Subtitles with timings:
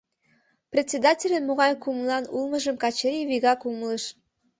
[0.71, 4.03] Председательын могай кумылан улмыжым Качырий вигак умылыш.